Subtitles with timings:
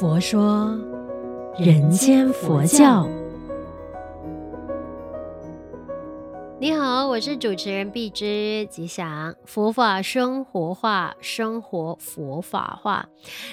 [0.00, 0.76] 佛说
[1.56, 3.08] 人间佛教。
[6.64, 13.06] 你好，我是主持人碧枝吉祥，佛法生活化，生活佛法化。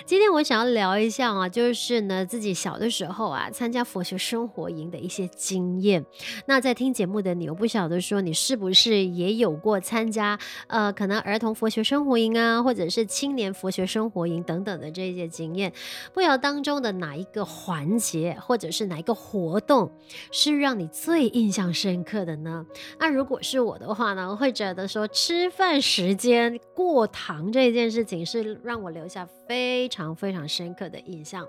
[0.05, 6.05] 今天我想要聊一下啊，就是呢自己小的时候啊，参加佛学生活营的一些经验。
[6.45, 15.73] 那在听节目的你，我不晓得说你是不是也有过参加呃，可能儿童佛学生活营啊，或者是青年佛学生活营等等的这些经验。
[16.13, 19.91] 不晓得当中的哪一个环节，或者是哪一个活动，
[20.31, 22.65] 是让你最印象深刻的呢？
[23.01, 31.47] 那如果是我的话呢，我会觉得说吃饭时间过堂这件事情是让我留下非常非常深刻的印象。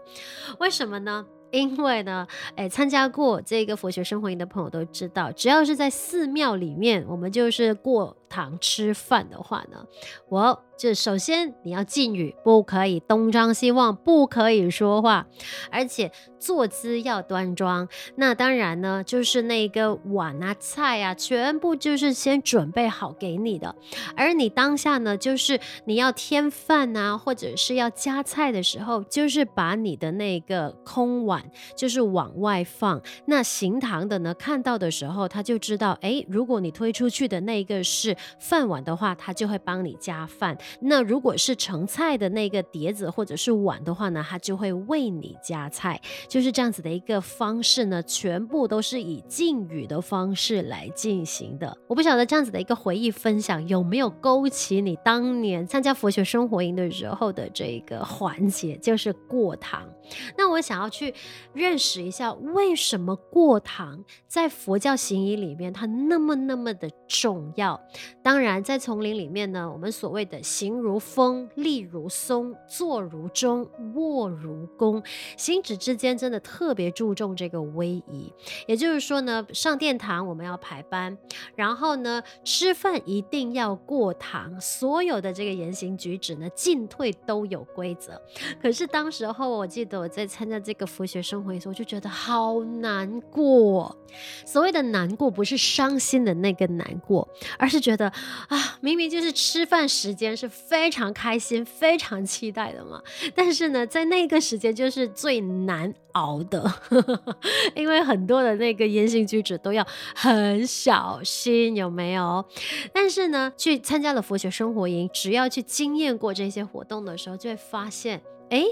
[0.59, 1.27] 为什么呢？
[1.51, 9.87] 因为呢，诶，参加过这个佛学生活营的朋友都知道，只要是在寺庙里面，我们就是过堂吃饭的话呢，
[10.31, 10.63] 我。
[10.75, 15.29] 就首先你要敬语，不可以东张西望，不可以说话，
[15.71, 17.87] 而且坐姿要端庄。
[18.17, 23.77] 那当然呢，就是那个碗啊、菜啊，全部就是先准备好给你的。
[24.17, 33.01] 而你当下呢，就是你要添饭啊，或者是要加菜的时候，就是把你的那个空碗就是往外放。
[33.27, 40.57] 那行堂的呢，看到的时候，他就知道，诶，如果你推出去的那个是饭碗的话，他就会帮你加饭。
[40.81, 51.77] 那如果是盛菜的那个碟子或者是碗的话呢，他就会为你加菜，就是这样子的一个方式呢，全部都是以敬语的方式来进行的。
[51.87, 59.89] 我不晓得这样子的一个回忆分享有没有勾起你当年参加佛学生活营的时候的这个环节，就是过堂。
[60.37, 61.15] 那我想要去
[61.53, 67.81] 认识一下，为什么过堂在佛教行仪里面它那么那么的重要？
[68.23, 75.03] 当然，在丛林里面呢，我们所谓的行如风，立如松，坐如钟，卧如弓，
[75.37, 78.33] 行止之间真的特别注重这个威仪。
[78.67, 81.17] 也就是说呢，上殿堂我们要排班，
[81.55, 88.21] 然后呢，吃饭一定要过堂，所有的这个言行举止呢，进退都有规则。
[88.61, 90.03] 可是当时候我记得。
[90.03, 93.97] 我在参加这个佛学生活的时候，我就觉得好难过。
[94.45, 103.03] 所谓的难过，不是伤心的那个难过，而是觉得啊，明明就是吃饭时间是非常开心、非常期待的嘛。
[103.35, 106.73] 但是呢，在那个时间就是最难熬的，
[107.75, 112.45] 因为很多的那个言行举止都要很小心，有没有？
[112.93, 118.21] 但是呢，去参加了佛学生活营，只要去经验过这些活动的时候，就会发现。
[118.53, 118.67] 诶，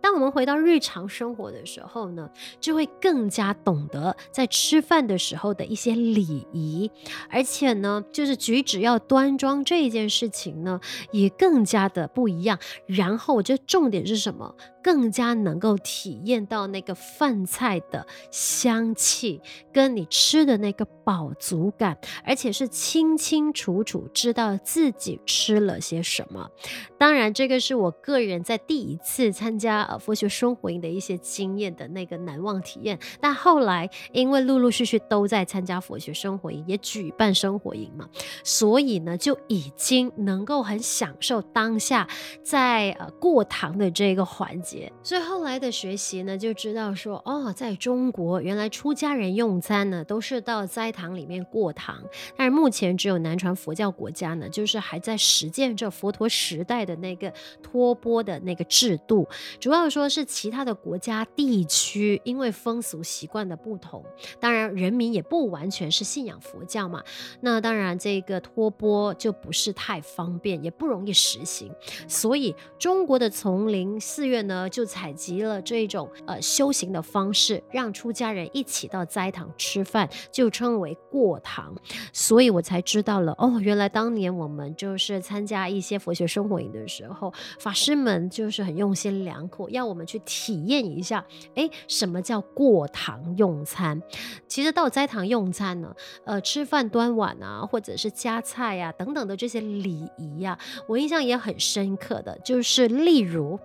[0.00, 6.90] 当我们回到日常生活的时候呢，就会更加懂得在吃饭的时候的一些礼仪，
[7.28, 10.80] 而且呢，就是举止要端庄这一件事情呢，
[11.10, 12.58] 也更加的不一样。
[12.86, 14.54] 然后，我觉得重点是什么？
[14.86, 19.42] 更加能够体验到那个饭菜的香气，
[19.72, 26.48] 跟你吃的那个饱足感，而且是清清楚楚知道自己吃了些什么。
[26.96, 32.96] 当然，这个是我个人在第一次参加佛学生活营的一些经验的那个难忘体验。
[33.20, 38.08] 但后来因为陆陆续续都在参加佛学生活营，也举办生活营嘛，
[38.44, 42.06] 所以呢就已经能够很享受当下
[42.44, 44.75] 在呃过堂的这个环节。
[45.02, 52.02] 所以后来的学习呢，就知道说哦，在中国原来出家人用餐呢，都是到斋堂里面过堂。
[52.36, 57.32] 但是目前只有南传佛教国家呢，就是还在实践着佛陀时代的那个
[57.62, 59.28] 托钵的那个制度。
[59.60, 64.04] 主要说是其他的国家地区，因为风俗习惯的不同，
[64.40, 67.02] 当然人民也不完全是信仰佛教嘛。
[67.40, 71.70] 那当然这个托钵就不是太方便，也不容易实行。
[72.08, 81.74] 所以中国的丛林寺院呢，就采集了这种呃修行的方式，让出家人一起到斋堂吃饭，就称为过堂。
[82.12, 91.24] 所以我才知道了哦，原来当年我们就是参加一些佛学生活营的时候，法师们就是很用心良苦，要我们去体验一下，
[91.54, 94.00] 哎，什么叫过堂用餐？
[94.46, 95.94] 其实到斋堂用餐呢，
[96.24, 100.58] 呃，吃饭端碗啊，或者是夹菜呀、啊、等等的这些礼仪呀、
[100.88, 103.58] 我印象也很深刻的，就是例如。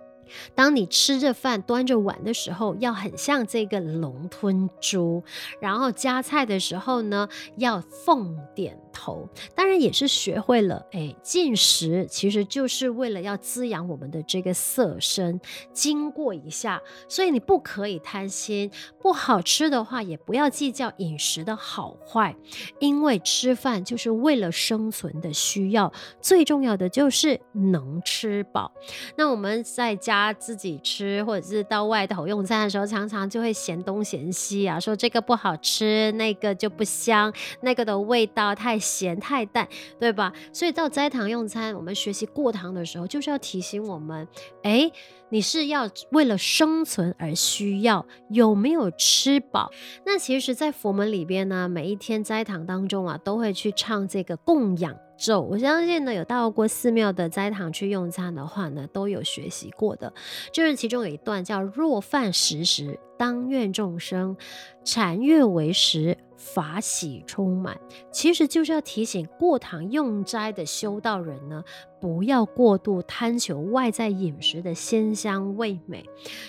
[0.54, 5.22] 当你吃着饭端着碗的时候，要很像这个龙吞珠；
[5.60, 15.40] 然后夹菜的时候呢，要凤点头，当然也是学会了，哎，进食其实就是为了要滋养我们的这个色身。
[15.72, 18.70] 经过一下，所以你不可以贪心，
[19.00, 22.36] 不好吃的话也不要计较饮食的好坏，
[22.78, 28.72] 因为吃饭就是为了生存的需要，最重要的就是能吃饱。
[29.16, 39.68] 那我们在家自己吃，或者是到外头用餐的时候，常常就会嫌东嫌西啊，说这个不好吃，那个就不香，那个的味道太咸太淡，
[40.00, 40.32] 对吧？
[40.52, 44.26] 所以到斋堂用餐，我们学习过堂的时候，就是要提醒我们，
[44.62, 44.90] 哎，
[45.32, 49.70] 你是要为了生存而需要，有没有吃饱？
[50.04, 54.94] 那其实，在佛门里边呢，每一天斋堂当中啊，都会去唱这个供养。
[55.16, 60.12] 咒，我相信呢，有到过寺庙的斋堂去用餐的话呢，都有学习过的。
[60.52, 64.36] 就是其中有一段叫“若饭食时，当愿众生
[64.84, 67.78] 禅悦为食，法喜充满”，
[68.10, 71.62] 其实就是要提醒过堂用斋的修道人呢，
[72.00, 76.04] 不要过度贪求外在饮食的鲜香味美，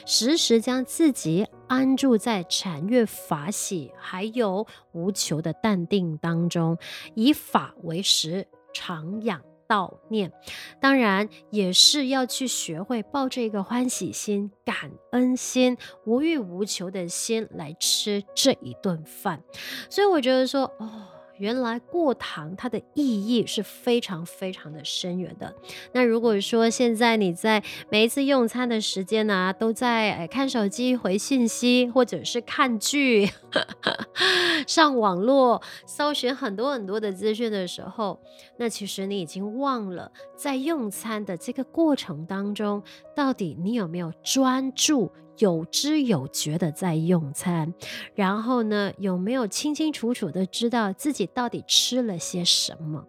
[0.05, 6.77] 时时将自己安住在禅悦法喜，还有无求的淡定当中，
[7.15, 8.47] 以法为食。
[8.75, 9.39] 常养
[9.73, 10.31] 悼念，
[10.79, 15.75] 当然也是要去学会抱着一个欢喜心、感恩心、
[16.05, 19.41] 无欲无求的心来吃这一顿饭。
[19.89, 21.12] 所以我觉得说，哦。
[21.37, 25.53] 原来过堂它的意义是非常非常的深远的。
[25.91, 33.29] 那如果说现在你在每一次用餐的时间呢、啊，都在诶看手机回信息，或者是看剧、
[34.67, 38.19] 上网络搜寻很多很多的资讯的时候，
[38.57, 42.83] 那其实你已经忘了在用餐的这个过程当中，
[43.15, 45.11] 到底你有没有专注？
[45.37, 47.73] 有知有觉的在用餐，
[48.15, 53.05] 然后呢，有没有清清楚楚的知道自己到底吃了些什么？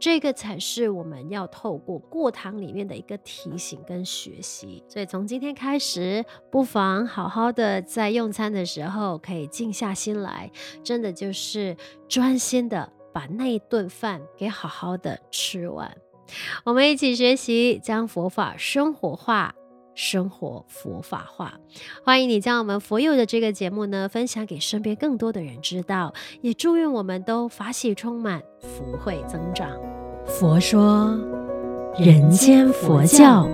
[0.00, 4.82] 这个才是我们要透过过堂里面的一个提醒跟学习。
[4.88, 10.50] 所以从今天开始，不妨好好的在用餐的时候可以静下心来，
[10.82, 11.76] 真的就是
[12.08, 15.96] 专心的把那一顿饭给好好的吃完。
[16.64, 19.54] 我们一起学习，将佛法生活化。
[19.94, 21.54] 生活佛法化，
[22.04, 29.68] 欢迎你将我们佛友的这个节目呢分享给身边更多的人知道，也祝愿我们都法喜充满，福慧增长。
[30.26, 31.16] 佛说，
[31.98, 33.48] 人间佛教。